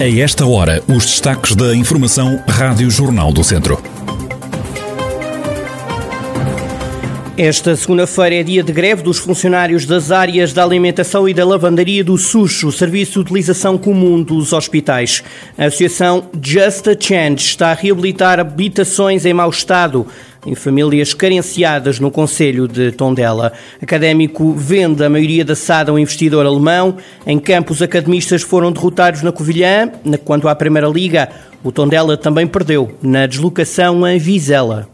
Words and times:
A 0.00 0.08
esta 0.08 0.46
hora, 0.46 0.80
os 0.86 1.04
destaques 1.04 1.56
da 1.56 1.74
Informação 1.74 2.40
Rádio 2.46 2.88
Jornal 2.88 3.32
do 3.32 3.42
Centro. 3.42 3.82
Esta 7.40 7.76
segunda-feira 7.76 8.34
é 8.34 8.42
dia 8.42 8.64
de 8.64 8.72
greve 8.72 9.00
dos 9.00 9.18
funcionários 9.18 9.86
das 9.86 10.10
áreas 10.10 10.52
da 10.52 10.64
alimentação 10.64 11.28
e 11.28 11.32
da 11.32 11.46
lavandaria 11.46 12.02
do 12.02 12.18
SUS, 12.18 12.64
o 12.64 12.72
Serviço 12.72 13.12
de 13.12 13.18
Utilização 13.20 13.78
Comum 13.78 14.20
dos 14.20 14.52
Hospitais. 14.52 15.22
A 15.56 15.66
Associação 15.66 16.28
Just 16.42 16.88
a 16.88 16.96
Change 16.98 17.44
está 17.44 17.70
a 17.70 17.74
reabilitar 17.74 18.40
habitações 18.40 19.24
em 19.24 19.32
mau 19.32 19.50
estado 19.50 20.04
em 20.44 20.56
famílias 20.56 21.14
carenciadas 21.14 22.00
no 22.00 22.10
Conselho 22.10 22.66
de 22.66 22.90
Tondela. 22.90 23.52
Académico 23.80 24.52
vende 24.54 25.04
a 25.04 25.08
maioria 25.08 25.44
da 25.44 25.54
SAD 25.54 25.90
a 25.90 25.94
um 25.94 25.98
investidor 26.00 26.44
alemão. 26.44 26.96
Em 27.24 27.38
campos, 27.38 27.80
academistas 27.80 28.42
foram 28.42 28.72
derrotados 28.72 29.22
na 29.22 29.30
Covilhã. 29.30 29.88
Quanto 30.24 30.48
à 30.48 30.56
Primeira 30.56 30.88
Liga, 30.88 31.28
o 31.62 31.70
Tondela 31.70 32.16
também 32.16 32.48
perdeu 32.48 32.98
na 33.00 33.26
deslocação 33.26 34.04
em 34.08 34.18
Vizela. 34.18 34.88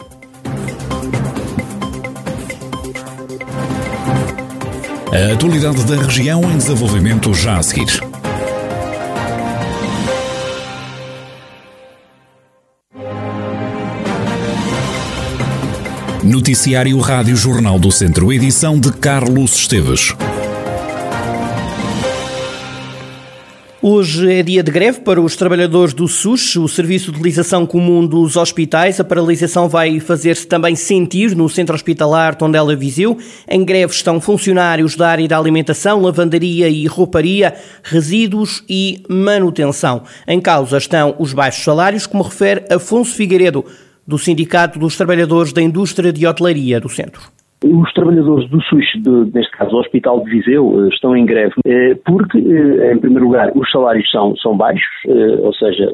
A 5.15 5.33
atualidade 5.33 5.85
da 5.85 5.95
região 5.95 6.43
em 6.51 6.57
desenvolvimento 6.57 7.33
já 7.33 7.57
a 7.57 7.63
seguir. 7.63 8.01
Noticiário 16.25 16.99
Rádio 16.99 17.37
Jornal 17.37 17.79
do 17.79 17.93
Centro, 17.93 18.33
edição 18.33 18.81
de 18.81 18.91
Carlos 18.91 19.55
Esteves. 19.55 20.17
Hoje 23.87 24.33
é 24.33 24.43
dia 24.43 24.63
de 24.63 24.71
greve 24.73 25.01
para 25.01 25.21
os 25.21 25.37
trabalhadores 25.37 25.93
do 25.93 26.09
SUS, 26.09 26.57
o 26.57 26.67
Serviço 26.67 27.13
de 27.13 27.19
Utilização 27.19 27.67
Comum 27.67 28.07
dos 28.07 28.35
Hospitais. 28.35 28.99
A 28.99 29.05
paralisação 29.05 29.69
vai 29.69 30.01
fazer-se 30.01 30.47
também 30.47 30.75
sentir 30.75 31.37
no 31.37 31.51
Centro 31.51 31.75
Hospitalar 31.75 32.35
Tondela 32.35 32.75
Viseu. 32.75 33.19
Em 33.47 33.63
greve 33.63 33.93
estão 33.93 34.23
funcionários 34.23 34.97
da 34.97 35.11
área 35.11 35.29
da 35.29 35.37
alimentação, 35.37 36.01
lavandaria 36.01 36.67
e 36.67 36.87
rouparia, 36.87 37.57
resíduos 37.83 38.65
e 38.71 39.03
manutenção. 39.07 40.05
Em 40.27 40.41
causa 40.41 40.79
estão 40.79 41.15
os 41.19 41.35
baixos 41.35 41.63
salários, 41.63 42.07
como 42.07 42.25
refere 42.25 42.65
Afonso 42.71 43.15
Figueiredo, 43.15 43.67
do 44.09 44.19
Sindicato 44.19 44.79
dos 44.79 44.97
Trabalhadores 44.97 45.53
da 45.53 45.61
Indústria 45.61 46.11
de 46.11 46.27
Hotelaria 46.27 46.81
do 46.81 46.89
Centro. 46.89 47.21
Os 47.63 47.93
trabalhadores 47.95 48.49
do 48.51 48.61
SUS, 48.63 48.87
neste 49.33 49.51
caso 49.53 49.75
o 49.75 49.81
Hospital 49.81 50.23
de 50.23 50.31
Viseu, 50.31 50.85
eh, 50.85 50.89
estão 50.89 51.17
em 51.17 51.25
greve 51.25 51.55
eh, 51.67 51.97
porque, 52.05 52.39
eh, 52.39 52.93
em 52.93 52.99
primeiro 52.99 53.27
lugar, 53.27 53.53
os 53.55 53.71
salários 53.71 54.11
são, 54.11 54.37
são 54.37 54.57
baixos, 54.57 54.85
ou 55.43 55.53
seja, 55.55 55.91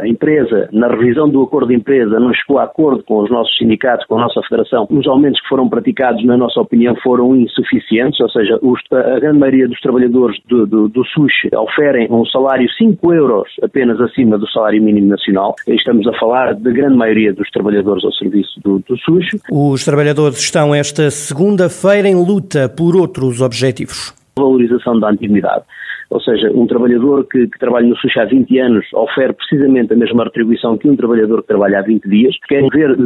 a 0.00 0.06
empresa, 0.06 0.68
na 0.72 0.88
revisão 0.88 1.28
do 1.28 1.42
acordo 1.42 1.68
de 1.68 1.74
empresa, 1.74 2.18
não 2.18 2.32
chegou 2.32 2.58
a 2.58 2.64
acordo 2.64 3.02
com 3.04 3.22
os 3.22 3.30
nossos 3.30 3.56
sindicatos, 3.56 4.06
com 4.06 4.16
a 4.18 4.22
nossa 4.22 4.40
federação. 4.42 4.86
Os 4.90 5.06
aumentos 5.06 5.40
que 5.40 5.48
foram 5.48 5.68
praticados, 5.68 6.24
na 6.24 6.36
nossa 6.36 6.60
opinião, 6.60 6.96
foram 7.02 7.34
insuficientes, 7.36 8.20
ou 8.20 8.30
seja, 8.30 8.58
os, 8.62 8.80
a 8.92 9.20
grande 9.20 9.38
maioria 9.38 9.68
dos 9.68 9.80
trabalhadores 9.80 10.38
do, 10.48 10.66
do, 10.66 10.88
do 10.88 11.04
SUS 11.04 11.32
oferem 11.56 12.08
um 12.10 12.24
salário 12.26 12.68
5 12.76 13.14
euros 13.14 13.48
apenas 13.62 14.00
acima 14.00 14.38
do 14.38 14.48
salário 14.50 14.82
mínimo 14.82 15.08
nacional. 15.08 15.54
Estamos 15.66 16.06
a 16.06 16.18
falar 16.18 16.54
da 16.54 16.70
grande 16.70 16.96
maioria 16.96 17.32
dos 17.32 17.48
trabalhadores 17.50 18.04
ao 18.04 18.12
serviço 18.12 18.60
do, 18.62 18.78
do 18.80 18.96
SUS. 18.98 19.26
Os 19.50 19.84
trabalhadores 19.84 20.38
estão 20.38 20.74
esta 20.78 21.10
segunda-feira 21.10 22.08
em 22.08 22.14
luta 22.14 22.68
por 22.68 22.96
outros 22.96 23.40
objetivos. 23.40 24.14
Valorização 24.38 24.98
da 25.00 25.10
antiguidade. 25.10 25.64
Ou 26.10 26.20
seja, 26.20 26.50
um 26.54 26.66
trabalhador 26.66 27.26
que, 27.26 27.46
que, 27.46 27.58
trabalha 27.58 27.86
no 27.86 27.96
SUS 27.96 28.16
há 28.16 28.24
20 28.24 28.58
anos 28.58 28.86
ofere 28.94 29.32
precisamente 29.34 29.92
a 29.92 29.96
mesma 29.96 30.24
retribuição 30.24 30.78
que 30.78 30.88
um 30.88 30.96
trabalhador 30.96 31.42
que 31.42 31.48
trabalha 31.48 31.80
há 31.80 31.82
20 31.82 32.08
dias. 32.08 32.34
Querem 32.48 32.68
ver 32.70 32.96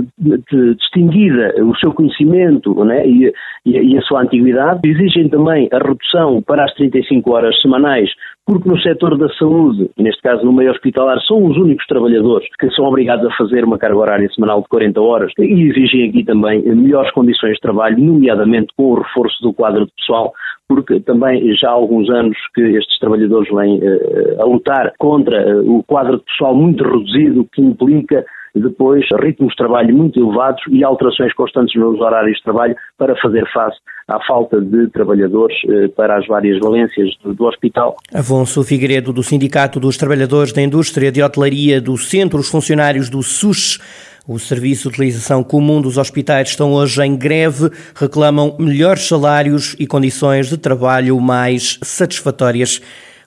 distinguida 0.77 1.55
o 1.64 1.77
seu 1.77 1.92
conhecimento 1.92 2.85
né, 2.85 3.07
e, 3.07 3.33
e, 3.67 3.98
a 3.98 4.02
sua 4.02 4.23
antiguidade. 4.23 4.80
Exigem 4.85 5.29
também 5.29 5.68
a 5.73 5.79
redução 5.79 6.42
para 6.42 6.64
as 6.64 6.73
35 6.74 7.30
horas 7.33 7.61
semanais 7.61 8.11
porque 8.45 8.68
no 8.68 8.80
setor 8.80 9.17
da 9.17 9.29
saúde, 9.34 9.89
neste 9.96 10.20
caso 10.20 10.45
no 10.45 10.52
meio 10.52 10.73
hospitalar, 10.73 11.20
são 11.27 11.45
os 11.46 11.57
únicos 11.57 11.86
trabalhadores 11.86 12.48
que 12.58 12.70
são 12.70 12.86
obrigados 12.86 13.24
a 13.24 13.36
fazer 13.36 13.64
uma 13.64 13.79
carga 13.79 13.96
horária 13.96 14.29
semanal 14.34 14.63
de 14.63 14.69
40 14.69 15.01
horas 15.01 15.33
e 15.39 15.69
exigem 15.69 16.08
aqui 16.08 16.24
também 16.24 16.63
melhores 16.63 17.13
condições 17.13 17.55
de 17.55 17.61
trabalho, 17.61 17.98
nomeadamente 17.98 18.73
com 18.77 18.92
o 18.92 18.95
reforço 19.01 19.40
do 19.42 19.52
quadro 19.52 19.86
de 19.86 19.92
pessoal, 19.92 20.33
porque 20.74 21.00
também 21.00 21.55
já 21.55 21.68
há 21.68 21.72
alguns 21.72 22.08
anos 22.08 22.36
que 22.55 22.62
estes 22.62 22.98
trabalhadores 22.98 23.48
vêm 23.52 23.78
uh, 23.78 24.40
a 24.40 24.44
lutar 24.44 24.90
contra 24.98 25.60
uh, 25.60 25.78
o 25.78 25.83
quadro 25.83 26.16
de 26.16 26.24
pessoal 26.24 26.55
muito 26.55 26.83
reduzido 26.83 27.46
que 27.52 27.60
implica 27.60 28.24
depois 28.55 29.05
ritmos 29.20 29.50
de 29.50 29.56
trabalho 29.56 29.94
muito 29.94 30.18
elevados 30.18 30.62
e 30.70 30.83
alterações 30.83 31.34
constantes 31.34 31.78
nos 31.78 32.00
horários 32.00 32.36
de 32.38 32.42
trabalho 32.42 32.74
para 32.98 33.14
fazer 33.16 33.46
face 33.52 33.78
à 34.08 34.18
falta 34.27 34.60
de 34.60 34.88
trabalhadores 34.88 35.56
uh, 35.64 35.90
para 35.90 36.18
as 36.18 36.27
várias 36.27 36.58
valências 36.58 37.10
do, 37.22 37.34
do 37.34 37.44
hospital. 37.44 37.96
Afonso 38.14 38.64
Figueiredo, 38.64 39.12
do 39.12 39.22
Sindicato 39.22 39.78
dos 39.78 39.98
Trabalhadores 39.98 40.54
da 40.54 40.62
Indústria 40.62 41.12
de 41.12 41.22
Hotelaria 41.22 41.83
do 41.83 41.98
Centro, 41.98 42.39
os 42.39 42.50
funcionários 42.50 43.10
do 43.10 43.22
SUS 43.22 43.78
o 44.27 44.38
Serviço 44.38 44.83
de 44.83 44.88
Utilização 44.88 45.42
Comum 45.42 45.80
dos 45.80 45.98
Hospitais 45.98 46.50
estão 46.50 46.72
hoje 46.72 47.02
em 47.02 47.16
greve, 47.16 47.70
reclamam 47.94 48.55
melhores 48.56 49.08
salários 49.08 49.74
e 49.80 49.86
condições 49.86 50.48
de 50.48 50.56
trabalho 50.56 51.18
mais 51.20 51.78
satisfatórias. 51.83 52.80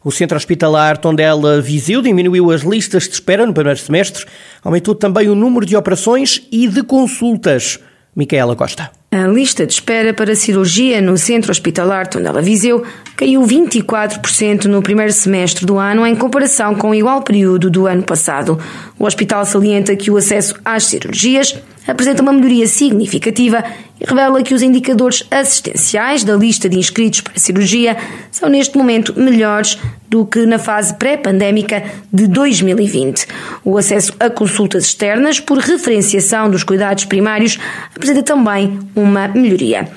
O 0.03 0.11
Centro 0.11 0.38
Hospitalar 0.38 0.97
Tondela 0.97 1.59
Viseu 1.59 2.01
diminuiu 2.01 2.50
as 2.50 2.61
listas 2.61 3.03
de 3.03 3.16
espera 3.16 3.45
no 3.45 3.53
primeiro 3.53 3.79
semestre, 3.79 4.25
aumentou 4.63 4.95
também 4.95 5.28
o 5.28 5.35
número 5.35 5.66
de 5.66 5.75
operações 5.75 6.41
e 6.50 6.66
de 6.67 6.81
consultas. 6.81 7.77
Micaela 8.16 8.56
Costa. 8.56 8.90
A 9.12 9.28
lista 9.28 9.66
de 9.66 9.74
espera 9.74 10.14
para 10.14 10.36
cirurgia 10.36 11.02
no 11.02 11.18
Centro 11.18 11.52
Hospitalar 11.52 12.08
Tondela 12.08 12.42
Viseu 12.42 12.84
caiu 13.16 13.42
24% 13.42 14.66
no 14.66 14.81
primeiro 14.81 15.14
semestre 15.14 15.66
do 15.66 15.78
ano 15.78 16.06
em 16.06 16.16
comparação 16.16 16.75
com 16.75 16.90
o 16.90 16.96
igual 16.96 17.22
período 17.22 17.70
do 17.70 17.88
ano 17.88 18.04
passado. 18.04 18.59
O 19.00 19.06
hospital 19.06 19.46
salienta 19.46 19.96
que 19.96 20.12
o 20.12 20.18
acesso 20.18 20.56
às 20.66 20.84
cirurgias 20.84 21.56
apresenta 21.88 22.22
uma 22.22 22.34
melhoria 22.34 22.68
significativa 22.68 23.63
e 24.00 24.06
revela 24.06 24.44
que 24.44 24.53
os 24.53 24.62
indicadores 24.62 25.23
assistenciais 25.29 26.23
da 26.23 26.35
lista 26.35 26.68
de 26.68 26.78
inscritos 26.78 27.22
para 27.22 27.38
cirurgia 27.38 27.97
são 28.31 28.50
neste 28.50 28.78
momento 28.78 29.13
melhores 29.19 29.78
do 30.09 30.25
que 30.25 30.45
na 30.45 30.59
fase 30.59 30.94
pré-pandémica 30.95 31.84
de 32.12 32.28
2020. 32.28 33.28
O 33.63 33.78
acesso 33.78 34.13
a 34.19 34.29
consultas 34.29 34.85
externas 34.85 35.40
por 35.40 35.57
referenciação 35.57 36.50
dos 36.50 36.63
cuidados 36.63 37.06
primários 37.06 37.57
apresenta 37.95 38.24
também 38.24 38.79
uma 38.95 39.28
melhoria. 39.28 39.90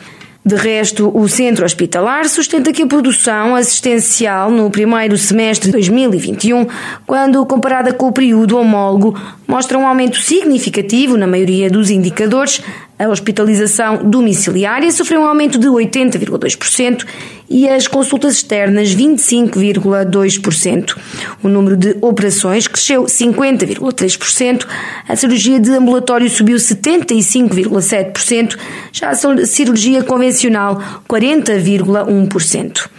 De 0.49 0.55
resto, 0.55 1.11
o 1.15 1.29
centro 1.29 1.67
hospitalar 1.67 2.27
sustenta 2.27 2.73
que 2.73 2.83
a 2.83 2.87
produção 2.87 3.55
assistencial 3.55 4.51
no 4.51 4.71
primeiro 4.71 5.19
semestre 5.19 5.67
de 5.67 5.73
2021, 5.73 6.67
quando 7.07 7.45
comparada 7.45 7.93
com 7.93 8.09
o 8.09 8.13
período 8.13 8.57
homólogo, 8.57 9.15
mostra 9.49 9.79
um 9.79 9.87
aumento 9.87 10.19
significativo 10.19 11.17
na 11.17 11.27
maioria 11.27 11.71
dos 11.71 11.89
indicadores. 11.89 12.61
A 12.99 13.09
hospitalização 13.09 14.11
domiciliária 14.11 14.93
sofreu 14.93 15.23
um 15.23 15.27
aumento 15.27 15.59
de 15.59 15.69
80,2% 15.69 17.07
e 17.49 17.67
as 17.67 17.87
consultas 17.87 18.35
externas 18.35 18.95
25,2%. 18.95 20.95
O 21.43 21.49
número 21.49 21.75
de 21.77 21.97
operações 22.03 22.69
cresceu 22.69 23.05
50,3%, 23.05 24.67
a 25.09 25.17
cirurgia 25.17 25.59
de 25.59 25.71
ambulatório 25.71 26.29
subiu 26.29 26.59
75,7%, 26.59 28.59
já 28.93 29.09
a 29.11 29.47
cirurgia 29.47 30.03
convencional 30.03 30.83
40,1%. 31.09 32.98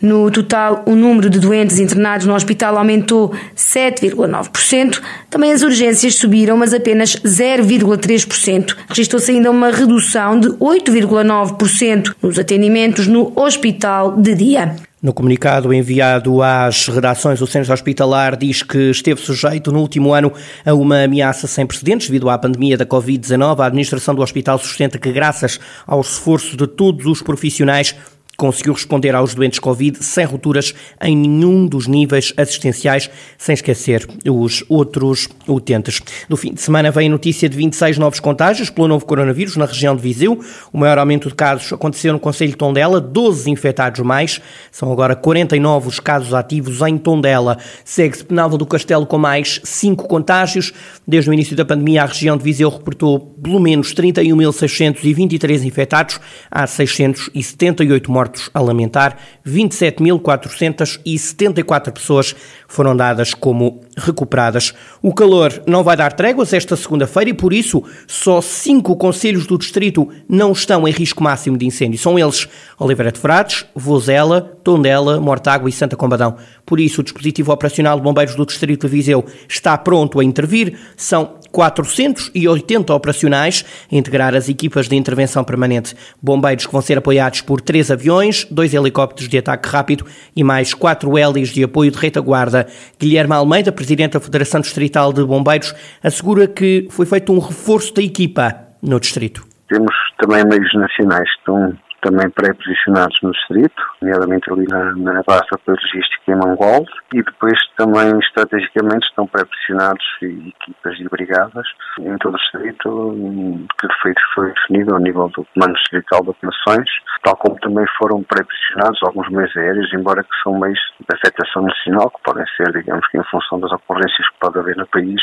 No 0.00 0.30
total, 0.30 0.84
o 0.86 0.94
número 0.94 1.28
de 1.28 1.40
doentes 1.40 1.80
internados 1.80 2.24
no 2.24 2.34
hospital 2.34 2.78
aumentou 2.78 3.34
7,9%. 3.56 5.00
Também 5.28 5.52
as 5.52 5.62
urgências 5.62 6.14
subiram, 6.14 6.56
mas 6.56 6.72
apenas 6.72 7.16
0,3%. 7.16 8.76
Registrou-se 8.88 9.30
ainda 9.30 9.50
uma 9.50 9.70
redução 9.70 10.38
de 10.38 10.48
8,9% 10.50 12.14
nos 12.22 12.38
atendimentos 12.38 13.08
no 13.08 13.32
hospital 13.34 14.16
de 14.16 14.34
dia. 14.36 14.76
No 15.00 15.12
comunicado 15.12 15.72
enviado 15.72 16.42
às 16.42 16.88
redações, 16.88 17.40
o 17.40 17.46
Centro 17.46 17.72
Hospitalar 17.72 18.36
diz 18.36 18.64
que 18.64 18.90
esteve 18.90 19.20
sujeito 19.20 19.70
no 19.70 19.78
último 19.78 20.12
ano 20.12 20.32
a 20.66 20.74
uma 20.74 21.04
ameaça 21.04 21.46
sem 21.46 21.64
precedentes 21.64 22.08
devido 22.08 22.28
à 22.28 22.36
pandemia 22.36 22.76
da 22.76 22.84
Covid-19. 22.84 23.60
A 23.60 23.66
administração 23.66 24.12
do 24.12 24.22
hospital 24.22 24.58
sustenta 24.58 24.98
que, 24.98 25.12
graças 25.12 25.60
ao 25.86 26.00
esforço 26.00 26.56
de 26.56 26.66
todos 26.66 27.06
os 27.06 27.22
profissionais, 27.22 27.94
conseguiu 28.38 28.72
responder 28.72 29.16
aos 29.16 29.34
doentes 29.34 29.58
Covid 29.58 29.98
sem 30.00 30.24
rupturas 30.24 30.72
em 31.02 31.16
nenhum 31.16 31.66
dos 31.66 31.88
níveis 31.88 32.32
assistenciais, 32.36 33.10
sem 33.36 33.52
esquecer 33.52 34.06
os 34.24 34.62
outros 34.68 35.28
utentes. 35.48 36.00
No 36.28 36.36
fim 36.36 36.54
de 36.54 36.60
semana 36.60 36.92
vem 36.92 37.08
a 37.08 37.10
notícia 37.10 37.48
de 37.48 37.56
26 37.56 37.98
novos 37.98 38.20
contágios 38.20 38.70
pelo 38.70 38.86
novo 38.86 39.04
coronavírus 39.04 39.56
na 39.56 39.64
região 39.64 39.96
de 39.96 40.02
Viseu. 40.02 40.38
O 40.72 40.78
maior 40.78 40.98
aumento 40.98 41.28
de 41.28 41.34
casos 41.34 41.72
aconteceu 41.72 42.12
no 42.12 42.20
Conselho 42.20 42.52
de 42.52 42.56
Tondela, 42.56 43.00
12 43.00 43.50
infectados 43.50 44.00
mais. 44.02 44.40
São 44.70 44.92
agora 44.92 45.16
49 45.16 45.88
os 45.88 45.98
casos 45.98 46.32
ativos 46.32 46.80
em 46.82 46.96
Tondela. 46.96 47.58
Segue-se 47.84 48.24
Penalva 48.24 48.56
do 48.56 48.64
Castelo 48.64 49.04
com 49.04 49.18
mais 49.18 49.60
5 49.64 50.06
contágios. 50.06 50.72
Desde 51.04 51.28
o 51.28 51.34
início 51.34 51.56
da 51.56 51.64
pandemia, 51.64 52.04
a 52.04 52.06
região 52.06 52.36
de 52.36 52.44
Viseu 52.44 52.68
reportou 52.68 53.18
pelo 53.18 53.58
menos 53.58 53.92
31.623 53.92 55.64
infectados. 55.64 56.20
Há 56.48 56.68
678 56.68 58.12
mortos 58.12 58.27
mortos 58.28 58.50
a 58.52 58.60
lamentar, 58.60 59.16
27.474 59.46 61.92
pessoas 61.92 62.34
foram 62.66 62.96
dadas 62.96 63.32
como 63.34 63.82
recuperadas. 63.98 64.72
O 65.02 65.12
calor 65.12 65.62
não 65.66 65.84
vai 65.84 65.96
dar 65.96 66.12
tréguas 66.12 66.52
esta 66.52 66.76
segunda-feira 66.76 67.30
e, 67.30 67.34
por 67.34 67.52
isso, 67.52 67.82
só 68.06 68.40
cinco 68.40 68.96
conselhos 68.96 69.46
do 69.46 69.58
distrito 69.58 70.08
não 70.28 70.52
estão 70.52 70.86
em 70.86 70.92
risco 70.92 71.22
máximo 71.22 71.58
de 71.58 71.66
incêndio. 71.66 71.98
São 71.98 72.18
eles 72.18 72.48
Oliveira 72.78 73.12
de 73.12 73.18
Frades, 73.18 73.64
Vozela, 73.74 74.58
Tondela, 74.62 75.20
Mortágua 75.20 75.68
e 75.68 75.72
Santa 75.72 75.96
Combadão. 75.96 76.36
Por 76.64 76.78
isso, 76.78 77.00
o 77.00 77.04
dispositivo 77.04 77.52
operacional 77.52 77.96
de 77.96 78.02
bombeiros 78.02 78.34
do 78.34 78.46
distrito 78.46 78.86
de 78.86 78.92
Viseu 78.92 79.24
está 79.48 79.76
pronto 79.76 80.20
a 80.20 80.24
intervir. 80.24 80.78
São 80.96 81.38
480 81.50 82.94
operacionais 82.94 83.64
a 83.90 83.96
integrar 83.96 84.34
as 84.34 84.48
equipas 84.48 84.88
de 84.88 84.96
intervenção 84.96 85.42
permanente. 85.42 85.94
Bombeiros 86.22 86.66
que 86.66 86.72
vão 86.72 86.82
ser 86.82 86.98
apoiados 86.98 87.40
por 87.40 87.60
três 87.60 87.90
aviões, 87.90 88.46
dois 88.50 88.74
helicópteros 88.74 89.28
de 89.28 89.38
ataque 89.38 89.68
rápido 89.68 90.04
e 90.36 90.44
mais 90.44 90.74
quatro 90.74 91.16
hélices 91.16 91.54
de 91.54 91.64
apoio 91.64 91.90
de 91.90 91.98
retaguarda. 91.98 92.66
Guilherme 92.98 93.34
Almeida, 93.34 93.72
presidente 93.72 93.87
da 93.96 94.20
Federação 94.20 94.60
Distrital 94.60 95.12
de 95.12 95.24
Bombeiros, 95.24 95.74
assegura 96.02 96.46
que 96.46 96.86
foi 96.90 97.06
feito 97.06 97.32
um 97.32 97.38
reforço 97.38 97.94
da 97.94 98.02
equipa 98.02 98.54
no 98.82 98.98
distrito. 99.00 99.46
Temos 99.68 99.94
também 100.18 100.44
meios 100.44 100.72
nacionais 100.74 101.28
que 101.30 101.38
estão 101.40 101.78
também 102.02 102.30
pré-posicionados 102.30 103.16
no 103.22 103.32
distrito, 103.32 103.82
nomeadamente 104.00 104.50
ali 104.52 104.66
na, 104.68 104.94
na 104.96 105.22
base 105.26 105.46
de 105.50 105.54
apoio 105.54 105.78
logístico 105.82 106.30
em 106.30 106.36
Mongol, 106.36 106.86
e 107.14 107.22
depois 107.22 107.58
também 107.76 108.18
estrategicamente 108.18 109.06
estão 109.06 109.26
pré-posicionados 109.26 110.04
equipas 110.22 110.98
e 110.98 111.08
brigadas 111.08 111.66
em 112.00 112.16
todo 112.18 112.34
o 112.34 112.38
distrito, 112.38 113.68
que 113.80 113.88
foi, 114.02 114.14
foi 114.34 114.52
definido 114.52 114.94
ao 114.94 115.00
nível 115.00 115.28
do 115.28 115.46
Comando 115.54 115.74
Distrital 115.74 116.22
de 116.22 116.30
Operações, 116.30 116.88
tal 117.22 117.36
como 117.36 117.58
também 117.60 117.84
foram 117.98 118.22
pré-posicionados 118.22 119.00
alguns 119.02 119.28
meios 119.30 119.56
aéreos, 119.56 119.92
embora 119.92 120.22
que 120.22 120.42
são 120.42 120.58
meios 120.58 120.78
de 121.00 121.16
afetação 121.16 121.62
nacional, 121.62 122.10
que 122.10 122.22
podem 122.22 122.44
ser, 122.56 122.72
digamos 122.72 123.06
que 123.08 123.18
em 123.18 123.24
função 123.24 123.60
das 123.60 123.72
ocorrências 123.72 124.28
que 124.28 124.38
pode 124.40 124.58
haver 124.58 124.76
no 124.76 124.86
país, 124.86 125.20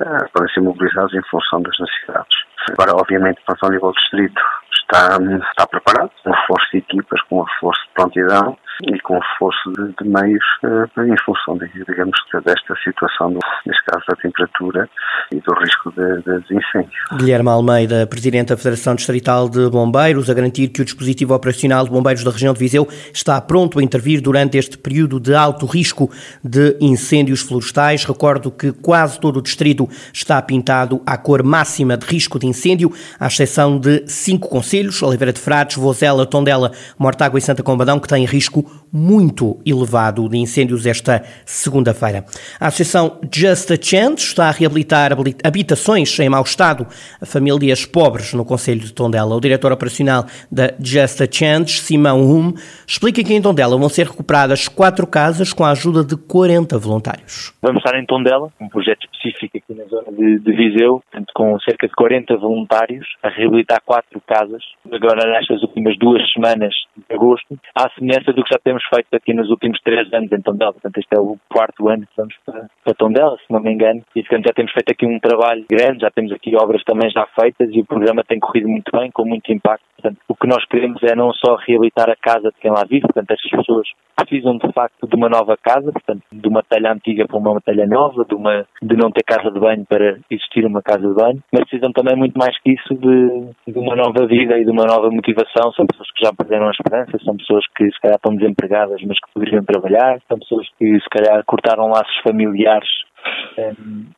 eh, 0.00 0.28
podem 0.32 0.52
ser 0.52 0.60
mobilizados 0.60 1.14
em 1.14 1.22
função 1.30 1.62
das 1.62 1.78
necessidades. 1.78 2.48
Agora, 2.72 2.92
obviamente, 2.96 3.40
para 3.46 3.56
o 3.62 3.70
nível 3.70 3.92
do 3.92 3.94
distrito, 3.94 4.42
está, 4.90 5.18
está 5.50 5.66
preparado, 5.66 6.10
com 6.22 6.30
reforço 6.30 6.66
de 6.72 6.78
equipas, 6.78 7.20
com 7.22 7.42
reforço 7.42 7.82
de 7.82 7.90
prontidão 7.94 8.58
e 8.82 9.00
com 9.00 9.18
reforço 9.18 9.72
de, 9.72 9.94
de 10.02 10.08
meios 10.08 10.44
uh, 10.64 11.02
em 11.02 11.16
função, 11.24 11.58
de, 11.58 11.68
digamos, 11.84 12.16
desta 12.44 12.74
situação, 12.84 13.32
do, 13.32 13.40
neste 13.66 13.84
caso 13.84 14.04
da 14.08 14.16
temperatura 14.16 14.88
e 15.32 15.40
do 15.40 15.54
risco 15.54 15.92
de, 15.92 16.22
de 16.22 16.54
incêndio. 16.54 16.98
Guilherme 17.16 17.48
Almeida, 17.48 18.06
Presidente 18.06 18.48
da 18.48 18.56
Federação 18.56 18.94
Distrital 18.94 19.48
de 19.48 19.68
Bombeiros, 19.68 20.30
a 20.30 20.34
garantir 20.34 20.68
que 20.68 20.80
o 20.80 20.84
dispositivo 20.84 21.34
operacional 21.34 21.84
de 21.84 21.90
bombeiros 21.90 22.22
da 22.22 22.30
região 22.30 22.52
de 22.52 22.58
Viseu 22.58 22.86
está 23.12 23.40
pronto 23.40 23.78
a 23.78 23.82
intervir 23.82 24.20
durante 24.20 24.56
este 24.56 24.78
período 24.78 25.18
de 25.18 25.34
alto 25.34 25.66
risco 25.66 26.10
de 26.44 26.76
incêndios 26.80 27.40
florestais. 27.40 28.04
Recordo 28.04 28.50
que 28.50 28.72
quase 28.72 29.18
todo 29.18 29.38
o 29.38 29.42
distrito 29.42 29.88
está 30.12 30.40
pintado 30.40 31.02
à 31.04 31.16
cor 31.16 31.42
máxima 31.42 31.96
de 31.96 32.06
risco 32.06 32.38
de 32.38 32.46
incêndio, 32.46 32.92
à 33.18 33.26
exceção 33.26 33.78
de 33.78 34.04
cinco 34.06 34.48
conselhos, 34.48 35.02
Oliveira 35.02 35.32
de 35.32 35.40
Frades, 35.40 35.76
Vozela, 35.76 36.24
Tondela, 36.24 36.70
Mortágua 36.98 37.38
e 37.38 37.42
Santa 37.42 37.62
Combadão, 37.62 37.98
que 37.98 38.08
têm 38.08 38.24
risco 38.24 38.67
muito 38.92 39.58
elevado 39.66 40.28
de 40.28 40.38
incêndios 40.38 40.86
esta 40.86 41.22
segunda-feira. 41.44 42.24
A 42.58 42.68
Associação 42.68 43.20
Just 43.32 43.70
a 43.70 43.76
Chance 43.80 44.24
está 44.24 44.48
a 44.48 44.50
reabilitar 44.50 45.12
habitações 45.44 46.18
em 46.18 46.28
mau 46.28 46.42
estado 46.42 46.86
a 47.20 47.26
famílias 47.26 47.84
pobres 47.84 48.32
no 48.32 48.44
Conselho 48.44 48.80
de 48.80 48.92
Tondela. 48.92 49.34
O 49.34 49.40
diretor 49.40 49.72
operacional 49.72 50.26
da 50.50 50.72
Just 50.80 51.20
a 51.20 51.28
Chance, 51.30 51.80
Simão 51.80 52.18
Hum, 52.20 52.54
explica 52.86 53.22
que 53.22 53.34
em 53.34 53.42
Tondela 53.42 53.76
vão 53.76 53.88
ser 53.88 54.06
recuperadas 54.06 54.68
quatro 54.68 55.06
casas 55.06 55.52
com 55.52 55.64
a 55.64 55.70
ajuda 55.70 56.04
de 56.04 56.16
40 56.16 56.78
voluntários. 56.78 57.54
Vamos 57.62 57.78
estar 57.78 57.98
em 57.98 58.04
Tondela, 58.04 58.50
um 58.60 58.68
projeto 58.68 59.06
específico 59.12 59.58
aqui 59.58 59.74
na 59.74 59.84
zona 59.84 60.12
de, 60.12 60.38
de 60.38 60.52
Viseu, 60.52 61.02
com 61.34 61.58
cerca 61.60 61.86
de 61.86 61.94
40 61.94 62.36
voluntários 62.36 63.06
a 63.22 63.28
reabilitar 63.28 63.80
quatro 63.84 64.20
casas, 64.26 64.62
agora 64.92 65.30
nestas 65.30 65.62
últimas 65.62 65.96
duas 65.98 66.22
semanas 66.32 66.74
de 66.96 67.14
agosto, 67.14 67.58
à 67.74 67.88
semelhança 67.90 68.32
do 68.32 68.42
que 68.42 68.52
já 68.52 68.57
temos 68.58 68.82
feito 68.92 69.08
aqui 69.14 69.32
nos 69.32 69.50
últimos 69.50 69.80
três 69.82 70.12
anos 70.12 70.30
em 70.32 70.40
Tondela. 70.40 70.72
Portanto, 70.72 70.98
este 70.98 71.14
é 71.14 71.20
o 71.20 71.36
quarto 71.48 71.88
ano 71.88 72.02
que 72.02 72.16
vamos 72.16 72.34
para, 72.44 72.68
para 72.84 72.94
Tondela, 72.94 73.36
se 73.38 73.52
não 73.52 73.60
me 73.60 73.72
engano. 73.72 74.02
E 74.14 74.22
portanto, 74.22 74.46
já 74.46 74.52
temos 74.52 74.72
feito 74.72 74.90
aqui 74.90 75.06
um 75.06 75.18
trabalho 75.18 75.64
grande, 75.70 76.00
já 76.00 76.10
temos 76.10 76.32
aqui 76.32 76.54
obras 76.56 76.82
também 76.84 77.10
já 77.10 77.26
feitas 77.38 77.68
e 77.72 77.80
o 77.80 77.86
programa 77.86 78.24
tem 78.24 78.38
corrido 78.38 78.68
muito 78.68 78.90
bem, 78.92 79.10
com 79.10 79.24
muito 79.24 79.52
impacto. 79.52 79.84
Portanto, 80.00 80.18
o 80.28 80.34
que 80.34 80.46
nós 80.46 80.64
queremos 80.66 81.02
é 81.02 81.16
não 81.16 81.32
só 81.32 81.56
reabilitar 81.56 82.08
a 82.08 82.14
casa 82.14 82.50
de 82.50 82.60
quem 82.60 82.70
lá 82.70 82.84
vive, 82.88 83.02
portanto, 83.02 83.32
as 83.32 83.50
pessoas 83.50 83.88
precisam 84.16 84.56
de 84.56 84.72
facto 84.72 85.06
de 85.06 85.16
uma 85.16 85.28
nova 85.28 85.56
casa, 85.56 85.90
portanto, 85.90 86.22
de 86.30 86.48
uma 86.48 86.62
telha 86.62 86.92
antiga 86.92 87.26
para 87.26 87.36
uma 87.36 87.60
telha 87.60 87.86
nova, 87.86 88.24
de, 88.24 88.34
uma, 88.34 88.66
de 88.80 88.96
não 88.96 89.10
ter 89.10 89.24
casa 89.24 89.50
de 89.50 89.58
banho 89.58 89.84
para 89.86 90.18
existir 90.30 90.64
uma 90.64 90.82
casa 90.82 91.06
de 91.06 91.14
banho, 91.14 91.42
mas 91.52 91.62
precisam 91.62 91.92
também 91.92 92.16
muito 92.16 92.38
mais 92.38 92.56
que 92.60 92.72
isso 92.72 92.94
de, 92.94 93.72
de 93.72 93.78
uma 93.78 93.96
nova 93.96 94.26
vida 94.26 94.58
e 94.58 94.64
de 94.64 94.70
uma 94.70 94.84
nova 94.84 95.10
motivação. 95.10 95.72
São 95.72 95.86
pessoas 95.86 96.10
que 96.12 96.24
já 96.24 96.32
perderam 96.32 96.68
a 96.68 96.70
esperança, 96.70 97.18
são 97.24 97.36
pessoas 97.36 97.64
que 97.76 97.84
se 97.90 98.00
calhar 98.00 98.16
estão 98.16 98.36
desempregadas, 98.48 99.02
mas 99.04 99.18
que 99.18 99.32
poderiam 99.32 99.64
trabalhar, 99.64 100.20
são 100.28 100.38
pessoas 100.38 100.66
que 100.78 100.98
se 101.00 101.08
calhar 101.10 101.42
cortaram 101.44 101.88
laços 101.88 102.16
familiares 102.22 102.88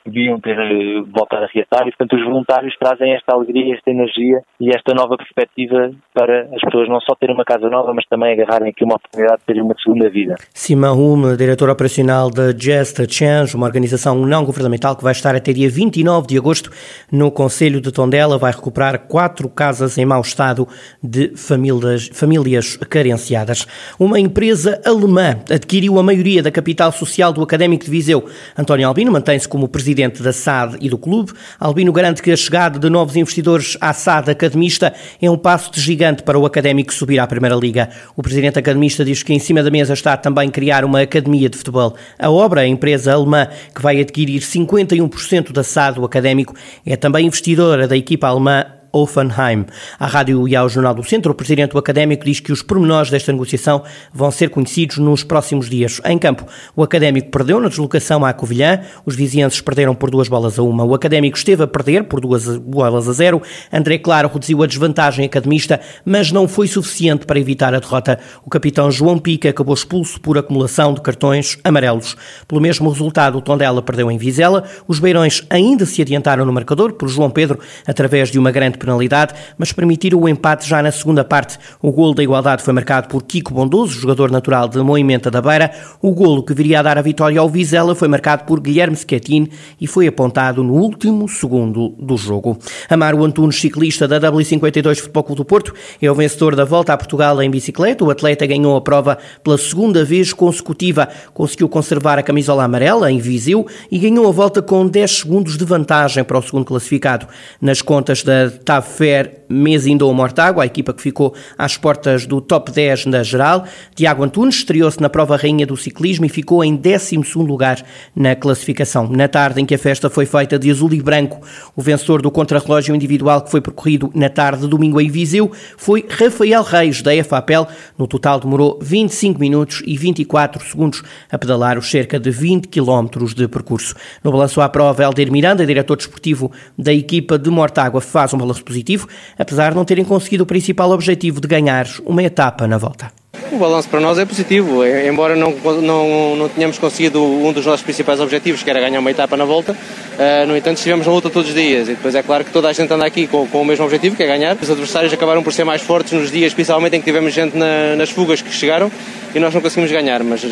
deviam 0.04 0.38
ter 0.40 0.58
eh, 0.58 1.02
voltado 1.10 1.44
a 1.44 1.48
reatar 1.52 1.86
e, 1.86 1.92
portanto, 1.92 2.16
os 2.16 2.24
voluntários 2.24 2.76
trazem 2.78 3.14
esta 3.14 3.34
alegria, 3.34 3.74
esta 3.74 3.90
energia 3.90 4.42
e 4.60 4.70
esta 4.70 4.94
nova 4.94 5.16
perspectiva 5.16 5.90
para 6.12 6.42
as 6.54 6.60
pessoas 6.60 6.88
não 6.88 7.00
só 7.00 7.14
terem 7.14 7.34
uma 7.34 7.44
casa 7.44 7.68
nova, 7.68 7.92
mas 7.94 8.04
também 8.06 8.32
agarrarem 8.32 8.70
aqui 8.70 8.84
uma 8.84 8.96
oportunidade 8.96 9.40
de 9.40 9.46
terem 9.46 9.62
uma 9.62 9.74
segunda 9.82 10.10
vida. 10.10 10.34
Simão 10.52 10.98
Hume, 10.98 11.36
diretor 11.36 11.70
operacional 11.70 12.30
da 12.30 12.52
Just 12.52 13.00
a 13.00 13.08
Change, 13.08 13.56
uma 13.56 13.66
organização 13.66 14.14
não 14.26 14.44
governamental 14.44 14.96
que 14.96 15.04
vai 15.04 15.12
estar 15.12 15.34
até 15.34 15.52
dia 15.52 15.70
29 15.70 16.26
de 16.26 16.38
agosto 16.38 16.70
no 17.10 17.30
Conselho 17.30 17.80
de 17.80 17.92
Tondela, 17.92 18.38
vai 18.38 18.52
recuperar 18.52 19.06
quatro 19.06 19.48
casas 19.48 19.96
em 19.96 20.04
mau 20.04 20.20
estado 20.20 20.66
de 21.02 21.36
famílias, 21.36 22.08
famílias 22.12 22.76
carenciadas. 22.76 23.66
Uma 23.98 24.18
empresa 24.18 24.80
alemã 24.84 25.38
adquiriu 25.50 25.98
a 25.98 26.02
maioria 26.02 26.42
da 26.42 26.50
capital 26.50 26.92
social 26.92 27.32
do 27.32 27.42
Académico 27.42 27.84
de 27.84 27.90
Viseu. 27.90 28.28
António 28.58 28.89
Albino 28.90 29.12
mantém-se 29.12 29.48
como 29.48 29.68
presidente 29.68 30.20
da 30.20 30.32
SAD 30.32 30.78
e 30.80 30.88
do 30.88 30.98
clube. 30.98 31.32
Albino 31.60 31.92
garante 31.92 32.20
que 32.20 32.32
a 32.32 32.36
chegada 32.36 32.76
de 32.76 32.90
novos 32.90 33.14
investidores 33.14 33.78
à 33.80 33.92
SAD 33.92 34.32
academista 34.32 34.92
é 35.22 35.30
um 35.30 35.38
passo 35.38 35.70
de 35.70 35.80
gigante 35.80 36.24
para 36.24 36.36
o 36.36 36.44
académico 36.44 36.92
subir 36.92 37.20
à 37.20 37.26
Primeira 37.28 37.54
Liga. 37.54 37.88
O 38.16 38.22
presidente 38.22 38.58
academista 38.58 39.04
diz 39.04 39.22
que 39.22 39.32
em 39.32 39.38
cima 39.38 39.62
da 39.62 39.70
mesa 39.70 39.92
está 39.92 40.16
também 40.16 40.50
criar 40.50 40.84
uma 40.84 41.02
academia 41.02 41.48
de 41.48 41.56
futebol. 41.56 41.94
A 42.18 42.28
obra, 42.28 42.62
a 42.62 42.66
empresa 42.66 43.12
alemã 43.12 43.46
que 43.72 43.80
vai 43.80 44.00
adquirir 44.00 44.40
51% 44.40 45.52
da 45.52 45.62
SAD 45.62 46.00
do 46.00 46.04
académico, 46.04 46.56
é 46.84 46.96
também 46.96 47.26
investidora 47.26 47.86
da 47.86 47.96
equipa 47.96 48.26
alemã 48.26 48.79
Offenheim. 48.92 49.66
À 49.98 50.06
rádio 50.06 50.46
e 50.48 50.56
ao 50.56 50.68
Jornal 50.68 50.94
do 50.94 51.02
Centro, 51.02 51.32
o 51.32 51.34
presidente 51.34 51.72
do 51.72 51.78
académico 51.78 52.24
diz 52.24 52.40
que 52.40 52.52
os 52.52 52.62
pormenores 52.62 53.10
desta 53.10 53.32
negociação 53.32 53.82
vão 54.12 54.30
ser 54.30 54.50
conhecidos 54.50 54.98
nos 54.98 55.22
próximos 55.22 55.68
dias. 55.68 56.00
Em 56.04 56.18
campo, 56.18 56.44
o 56.74 56.82
académico 56.82 57.30
perdeu 57.30 57.60
na 57.60 57.68
deslocação 57.68 58.24
à 58.24 58.32
Covilhã, 58.32 58.80
os 59.04 59.14
vizinhenses 59.14 59.60
perderam 59.60 59.94
por 59.94 60.10
duas 60.10 60.28
bolas 60.28 60.58
a 60.58 60.62
uma. 60.62 60.84
O 60.84 60.94
académico 60.94 61.36
esteve 61.36 61.62
a 61.62 61.66
perder 61.66 62.04
por 62.04 62.20
duas 62.20 62.56
bolas 62.58 63.08
a 63.08 63.12
zero. 63.12 63.42
André 63.72 63.98
Claro 63.98 64.30
reduziu 64.32 64.62
a 64.62 64.66
desvantagem 64.66 65.24
academista, 65.24 65.80
mas 66.04 66.32
não 66.32 66.48
foi 66.48 66.66
suficiente 66.66 67.26
para 67.26 67.38
evitar 67.38 67.74
a 67.74 67.80
derrota. 67.80 68.18
O 68.44 68.50
capitão 68.50 68.90
João 68.90 69.18
Pica 69.18 69.50
acabou 69.50 69.74
expulso 69.74 70.20
por 70.20 70.36
acumulação 70.36 70.94
de 70.94 71.00
cartões 71.00 71.58
amarelos. 71.62 72.16
Pelo 72.48 72.60
mesmo 72.60 72.90
resultado, 72.90 73.38
o 73.38 73.42
Tondela 73.42 73.82
perdeu 73.82 74.10
em 74.10 74.18
Vizela. 74.18 74.64
Os 74.88 74.98
Beirões 74.98 75.44
ainda 75.48 75.86
se 75.86 76.02
adiantaram 76.02 76.44
no 76.44 76.52
marcador 76.52 76.92
por 76.94 77.08
João 77.08 77.30
Pedro 77.30 77.58
através 77.86 78.30
de 78.30 78.38
uma 78.38 78.50
grande 78.50 78.78
penalidade, 78.80 79.34
mas 79.56 79.72
permitiram 79.72 80.18
o 80.18 80.28
empate 80.28 80.68
já 80.68 80.82
na 80.82 80.90
segunda 80.90 81.22
parte. 81.22 81.58
O 81.80 81.92
golo 81.92 82.14
da 82.14 82.22
igualdade 82.22 82.62
foi 82.62 82.74
marcado 82.74 83.08
por 83.08 83.22
Kiko 83.22 83.54
Bondoso, 83.54 84.00
jogador 84.00 84.30
natural 84.30 84.68
de 84.68 84.78
Moimenta 84.78 85.30
da 85.30 85.40
Beira. 85.40 85.70
O 86.02 86.12
golo 86.12 86.42
que 86.42 86.54
viria 86.54 86.80
a 86.80 86.82
dar 86.82 86.98
a 86.98 87.02
vitória 87.02 87.38
ao 87.38 87.48
Vizela 87.48 87.94
foi 87.94 88.08
marcado 88.08 88.44
por 88.44 88.60
Guilherme 88.60 88.96
Schettini 88.96 89.50
e 89.80 89.86
foi 89.86 90.06
apontado 90.06 90.64
no 90.64 90.74
último 90.74 91.28
segundo 91.28 91.90
do 91.98 92.16
jogo. 92.16 92.58
Amaro 92.88 93.24
Antunes, 93.24 93.60
ciclista 93.60 94.08
da 94.08 94.20
W52 94.20 94.96
Futebol 94.96 95.24
Clube 95.24 95.36
do 95.38 95.44
Porto, 95.44 95.74
é 96.00 96.10
o 96.10 96.14
vencedor 96.14 96.56
da 96.56 96.64
volta 96.64 96.92
a 96.92 96.96
Portugal 96.96 97.40
em 97.42 97.50
bicicleta. 97.50 98.04
O 98.04 98.10
atleta 98.10 98.46
ganhou 98.46 98.76
a 98.76 98.80
prova 98.80 99.18
pela 99.44 99.58
segunda 99.58 100.04
vez 100.04 100.32
consecutiva, 100.32 101.08
conseguiu 101.34 101.68
conservar 101.68 102.18
a 102.18 102.22
camisola 102.22 102.64
amarela 102.64 103.10
em 103.10 103.18
Viseu 103.18 103.66
e 103.90 103.98
ganhou 103.98 104.26
a 104.26 104.30
volta 104.30 104.62
com 104.62 104.86
10 104.86 105.10
segundos 105.10 105.56
de 105.56 105.64
vantagem 105.64 106.24
para 106.24 106.38
o 106.38 106.42
segundo 106.42 106.64
classificado. 106.64 107.26
Nas 107.60 107.82
contas 107.82 108.22
da 108.22 108.48
TAFER 108.70 109.40
Mesindou 109.48 110.14
Mortágua, 110.14 110.62
a 110.62 110.66
equipa 110.66 110.92
que 110.94 111.02
ficou 111.02 111.34
às 111.58 111.76
portas 111.76 112.24
do 112.24 112.40
top 112.40 112.70
10 112.70 113.06
na 113.06 113.20
geral, 113.24 113.64
Tiago 113.96 114.22
Antunes 114.22 114.54
estreou-se 114.54 115.00
na 115.00 115.10
prova 115.10 115.36
rainha 115.36 115.66
do 115.66 115.76
ciclismo 115.76 116.24
e 116.24 116.28
ficou 116.28 116.62
em 116.62 116.76
12 116.76 117.16
lugar 117.34 117.84
na 118.14 118.36
classificação. 118.36 119.08
Na 119.08 119.26
tarde 119.26 119.60
em 119.60 119.66
que 119.66 119.74
a 119.74 119.78
festa 119.78 120.08
foi 120.08 120.24
feita 120.24 120.56
de 120.56 120.70
azul 120.70 120.94
e 120.94 121.02
branco, 121.02 121.40
o 121.74 121.82
vencedor 121.82 122.22
do 122.22 122.30
contrarrelógio 122.30 122.94
individual 122.94 123.42
que 123.42 123.50
foi 123.50 123.60
percorrido 123.60 124.12
na 124.14 124.28
tarde 124.28 124.62
de 124.62 124.68
domingo 124.68 125.00
em 125.00 125.10
Viseu 125.10 125.50
foi 125.76 126.06
Rafael 126.08 126.62
Reis, 126.62 127.02
da 127.02 127.12
EFAPEL. 127.12 127.66
No 127.98 128.06
total 128.06 128.38
demorou 128.38 128.78
25 128.80 129.40
minutos 129.40 129.82
e 129.84 129.96
24 129.96 130.64
segundos 130.64 131.02
a 131.28 131.36
pedalar 131.36 131.76
os 131.76 131.90
cerca 131.90 132.20
de 132.20 132.30
20 132.30 132.68
quilómetros 132.68 133.34
de 133.34 133.48
percurso. 133.48 133.96
No 134.22 134.30
balanço 134.30 134.60
à 134.60 134.68
prova, 134.68 135.02
Helder 135.02 135.32
Miranda, 135.32 135.66
diretor 135.66 135.96
desportivo 135.96 136.52
da 136.78 136.92
equipa 136.92 137.36
de 137.36 137.50
Mortágua, 137.50 138.00
faz 138.00 138.32
um 138.32 138.38
balanço 138.38 138.59
positivo, 138.64 139.08
apesar 139.38 139.70
de 139.70 139.76
não 139.76 139.84
terem 139.84 140.04
conseguido 140.04 140.44
o 140.44 140.46
principal 140.46 140.90
objetivo 140.90 141.40
de 141.40 141.48
ganhar 141.48 141.86
uma 142.04 142.22
etapa 142.22 142.66
na 142.66 142.78
volta. 142.78 143.12
O 143.52 143.58
balanço 143.58 143.88
para 143.88 144.00
nós 144.00 144.18
é 144.18 144.24
positivo, 144.24 144.84
é, 144.84 145.08
embora 145.08 145.34
não, 145.34 145.52
não, 145.82 146.36
não 146.36 146.48
tenhamos 146.48 146.78
conseguido 146.78 147.22
um 147.22 147.52
dos 147.52 147.66
nossos 147.66 147.82
principais 147.82 148.20
objetivos, 148.20 148.62
que 148.62 148.70
era 148.70 148.80
ganhar 148.80 149.00
uma 149.00 149.10
etapa 149.10 149.36
na 149.36 149.44
volta. 149.44 149.72
Uh, 149.72 150.46
no 150.46 150.56
entanto, 150.56 150.76
estivemos 150.76 151.06
na 151.06 151.12
luta 151.12 151.30
todos 151.30 151.48
os 151.48 151.54
dias 151.54 151.88
e 151.88 151.92
depois 151.94 152.14
é 152.14 152.22
claro 152.22 152.44
que 152.44 152.52
toda 152.52 152.68
a 152.68 152.72
gente 152.72 152.92
anda 152.92 153.04
aqui 153.04 153.26
com, 153.26 153.46
com, 153.48 153.62
o 153.62 153.64
mesmo 153.64 153.84
objetivo, 153.84 154.14
que 154.14 154.22
é 154.22 154.26
ganhar. 154.26 154.56
Os 154.60 154.70
adversários 154.70 155.12
acabaram 155.12 155.42
por 155.42 155.52
ser 155.52 155.64
mais 155.64 155.82
fortes 155.82 156.12
nos 156.12 156.30
dias, 156.30 156.54
principalmente 156.54 156.96
em 156.96 157.00
que 157.00 157.04
tivemos 157.04 157.32
gente 157.32 157.56
na, 157.56 157.96
nas 157.96 158.10
fugas 158.10 158.40
que 158.40 158.52
chegaram 158.52 158.90
e 159.34 159.40
nós 159.40 159.54
não 159.54 159.60
conseguimos 159.60 159.90
ganhar, 159.90 160.22
mas 160.22 160.44
uh, 160.44 160.48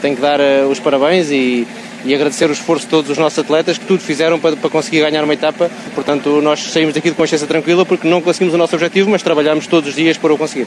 tenho 0.00 0.16
que 0.16 0.22
dar 0.22 0.40
uh, 0.40 0.68
os 0.70 0.80
parabéns 0.80 1.30
e, 1.30 1.66
e 2.06 2.14
agradecer 2.14 2.48
o 2.48 2.52
esforço 2.52 2.84
de 2.84 2.90
todos 2.90 3.10
os 3.10 3.18
nossos 3.18 3.38
atletas 3.38 3.76
que 3.76 3.84
tudo 3.84 4.00
fizeram 4.00 4.38
para, 4.38 4.56
para 4.56 4.70
conseguir 4.70 5.00
ganhar 5.00 5.24
uma 5.24 5.34
etapa. 5.34 5.70
Portanto, 5.94 6.40
nós 6.40 6.60
saímos 6.60 6.94
daqui 6.94 7.10
de 7.10 7.16
consciência 7.16 7.46
tranquila 7.46 7.84
porque 7.84 8.08
não 8.08 8.22
conseguimos 8.22 8.54
o 8.54 8.58
nosso 8.58 8.74
objetivo, 8.74 9.10
mas 9.10 9.22
trabalhamos 9.22 9.66
todos 9.66 9.90
os 9.90 9.96
dias 9.96 10.16
para 10.16 10.32
o 10.32 10.38
conseguir. 10.38 10.66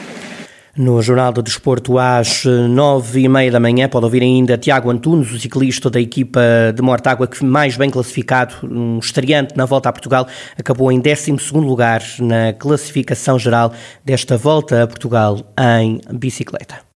No 0.76 1.02
Jornal 1.02 1.32
do 1.32 1.42
Desporto, 1.42 1.98
às 1.98 2.44
nove 2.44 3.22
e 3.22 3.28
meia 3.28 3.50
da 3.50 3.58
manhã, 3.58 3.88
pode 3.88 4.04
ouvir 4.04 4.22
ainda 4.22 4.56
Tiago 4.56 4.88
Antunes, 4.88 5.32
o 5.32 5.38
ciclista 5.38 5.90
da 5.90 6.00
equipa 6.00 6.40
de 6.74 6.80
Mortágua, 6.80 7.26
que 7.26 7.44
mais 7.44 7.76
bem 7.76 7.90
classificado, 7.90 8.54
um 8.62 8.98
estreante 8.98 9.56
na 9.56 9.66
volta 9.66 9.88
a 9.88 9.92
Portugal, 9.92 10.28
acabou 10.56 10.92
em 10.92 11.00
12 11.00 11.32
lugar 11.54 12.02
na 12.20 12.52
classificação 12.52 13.36
geral 13.36 13.72
desta 14.04 14.36
volta 14.36 14.84
a 14.84 14.86
Portugal 14.86 15.40
em 15.58 16.00
bicicleta. 16.12 16.88